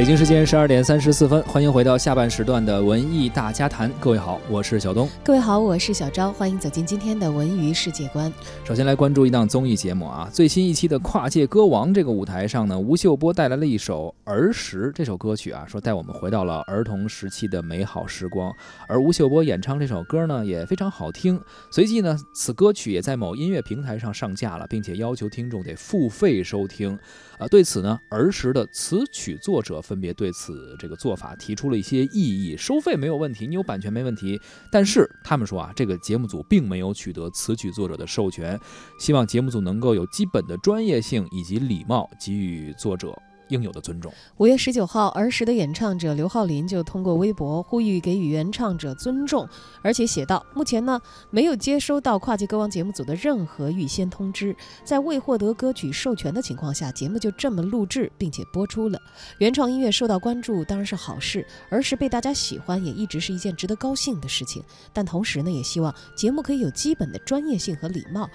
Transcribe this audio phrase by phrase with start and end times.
[0.00, 3.92] 北京时间十二点三十四分，欢迎回到下半时段的文艺大家谈。
[4.00, 5.06] 各位好，我是小东。
[5.22, 6.32] 各位好，我是小昭。
[6.32, 8.32] 欢迎走进今天的文娱世界观。
[8.64, 18.50] 首先来关注一档综艺节目啊，最新一期的《跨界歌王》这个舞台上呢，吴秀波带来了一首《儿时》这首歌曲啊，说带我们回到了儿童时期的美好时光。
[18.88, 21.38] 而吴秀波演唱这首歌呢，也非常好听。
[21.70, 26.98] 随即呢，此歌曲也在某音乐平台上上架了，并且要求听众得付费收听。
[27.38, 32.56] 啊，对此呢，儿时的词曲作者分别对此这个做法提出了一些异议。
[32.56, 34.40] 收费没有问题，你有版权没问题，
[34.70, 38.56] 但是他们说啊，这个节目组并没有取得词曲作者的授权，
[39.00, 43.20] 希望节目组能够有基本的专业性以及礼貌，给予作者。
[43.50, 44.12] 应有的尊重。
[44.38, 49.46] 五月十九号，儿时的演唱者刘浩林就通过微博呼吁给予原唱者尊重，
[49.82, 50.98] 而且写道：目前呢，
[51.30, 59.00] 没有接收到跨界歌王节目组的任何预先通知，在未获得歌曲授权的情况下，节目就这么录制并且播出了。
[59.38, 64.62] 原创音乐受到关注当然是好事，儿时被大家喜欢也一直是一件值得高兴的事情。
[64.92, 68.28] 但同时呢，也希望节目可以有基本的专业性和礼貌。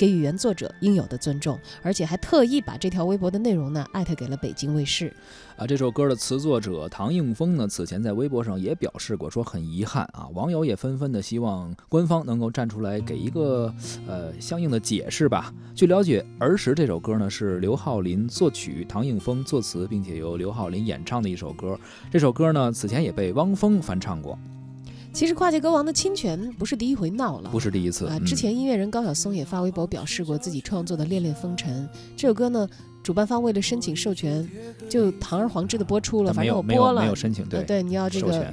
[0.00, 5.14] 给予原作者应有的尊重，而且还特意把这条微博的内容呢艾特给了北京卫视。
[5.58, 10.26] 啊，这首歌的词作者唐应峰呢，此前在微博上也表示过，说很遗憾啊。
[10.32, 13.70] 网友也纷纷的希望官方能够站出来给一个
[14.06, 15.52] 呃相应的解释吧。
[15.74, 21.78] 据了解，《儿时》这首歌呢是刘浩林作曲，唐应峰作词，并且由刘浩林演唱的一首歌。
[22.10, 24.38] 这首歌呢此前也被汪峰翻唱过。
[25.12, 28.18] 其实跨界歌王的侵权不是第一回闹了，不是第一次啊。
[28.20, 32.68] 之前音乐人高晓松也发微博表示过自己创作的《恋恋风尘》这首歌呢。
[33.02, 34.48] 主办方为了申请授权，
[34.88, 36.32] 就堂而皇之的播出了。
[36.32, 37.44] 反正我播了，没有申请。
[37.46, 38.52] 对对，你要这个，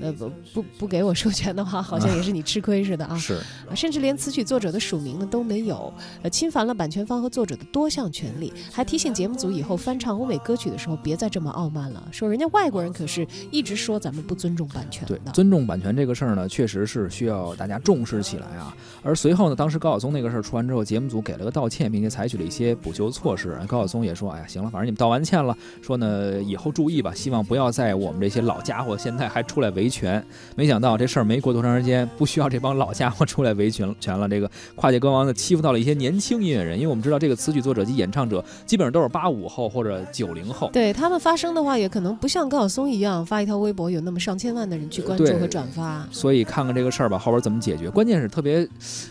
[0.00, 3.16] 呃不不不给我授权的话，好像也是你吃亏似的啊。
[3.18, 3.40] 是，
[3.74, 5.92] 甚至连词曲作者的署名呢都没有，
[6.22, 8.52] 呃，侵犯了版权方和作者的多项权利。
[8.70, 12.08] 还提醒节目组以后翻唱欧美歌曲的时候，别再这么傲慢了。
[12.12, 15.16] 说人家外国人可是一直说咱们不尊重版权的。
[15.16, 18.76] 对，尊重版权这个事儿呢，确实是需要大家重视起来啊。
[19.02, 23.58] 而随后呢，当时高晓松那个事儿出完之后，节目组给了个道歉，并且采取了一些补救措施。
[23.66, 24.68] 高晓松也说，哎呀，行了。
[24.68, 30.24] 反正你们道完歉了，说呢以后注意吧，希望不要在我们这些老家伙现在还出来维权。
[30.56, 34.28] 没想到这事儿没过多长时间，不需要这帮老家伙出来维权权了。
[34.28, 46.06] 这个跨界歌王呢欺负到了一些年轻音乐人，因为我们知道这个词曲作者及演唱者基本上都是八五后或者九零后，对他们发声的话也可能不像高晓松一样发一条微博有那么上千万的人去关注和转发。
[46.10, 47.90] 所以看看这个事儿吧，后边怎么解决？
[47.90, 48.66] 关键是特别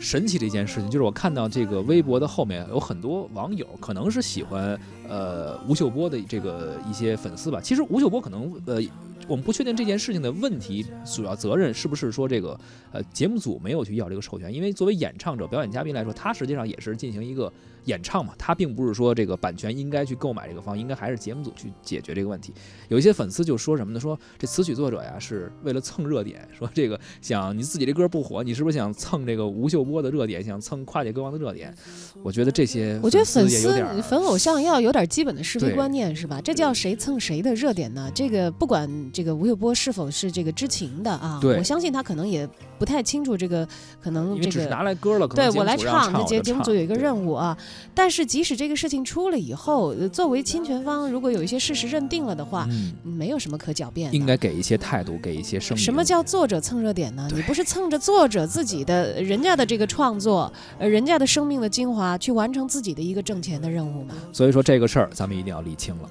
[0.00, 4.78] 神奇的一件事情，就是我看到这个微博的后面有很多网友，可能是喜欢呃。
[5.08, 8.78] 呃，吴秀波的这个一些粉丝吧，其实吴秀波可能呃，
[9.26, 12.60] 我们不确定这件事情的问题主要责任是不是说这个
[12.92, 17.50] 呃节目组没有去要这个授权，因为作为演唱者、表演嘉宾来说，他实际上也是进行一个。
[17.88, 22.52] 演唱嘛，他并不是说这个版权应该去购买这个方，应该还是节目组去解决这个问题。
[22.88, 23.98] 有一些粉丝就说什么呢？
[23.98, 31.74] 说这词曲作者呀是为了蹭热点，说这个想你自己这歌不火，你是不是想蹭这个吴秀波的热点，想蹭跨界歌王的热点？
[32.22, 36.40] 我觉得这些，我觉得粉丝粉粉偶像要有点基本的是非观念，是吧？
[36.42, 38.10] 这叫谁蹭谁的热点呢？
[38.14, 42.46] 这个不管这个吴秀波是否是这个知情的啊，我相信他可能也
[42.78, 43.66] 不太清楚这个
[44.00, 47.56] 可能这个拿来歌了，对我来唱，这节节目组有一个任务啊。
[47.94, 52.68] 但是，即使这个事情出了以后，作为侵权方，如果有一些事实认定了的话，
[53.02, 54.16] 没有什么可狡辩的。
[54.16, 55.84] 应该给一些态度，给一些声明。
[55.84, 57.28] 什么叫作者蹭热点呢？
[57.34, 64.14] 你不是蹭着作者自己的、人家的这个创作，呃，人家的生命的精华，去完成自己的一个挣钱的任务吗？
[64.32, 66.10] 所以说这个事儿，咱们一定要理清了。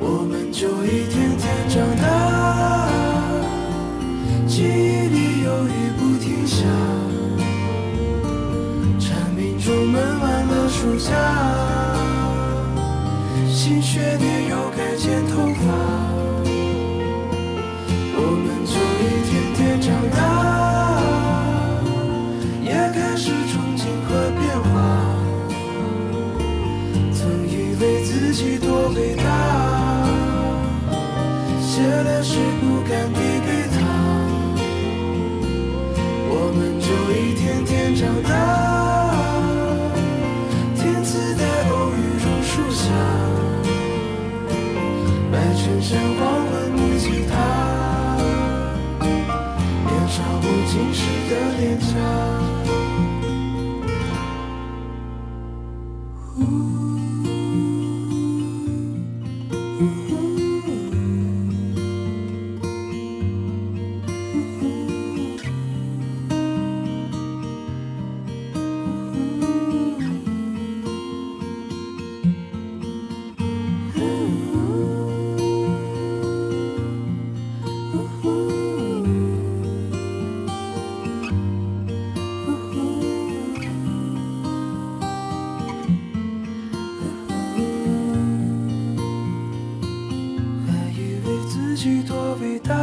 [0.00, 2.01] 我们就一天天长大，
[13.72, 15.64] 新学年又该剪头发，
[18.14, 20.20] 我们就一天天长大，
[22.62, 24.70] 也开始憧憬和变化。
[27.14, 29.24] 曾以为自己多伟大，
[31.62, 33.80] 写了诗不敢递给他，
[36.28, 36.86] 我们就
[37.16, 38.61] 一天天长大。
[51.32, 52.41] 的脸颊。
[91.74, 92.74] 己多伟大，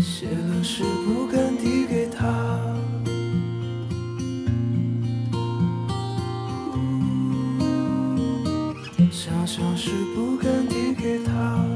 [0.00, 2.24] 写了诗不敢递给他。
[9.10, 11.73] 想想是不敢递给他。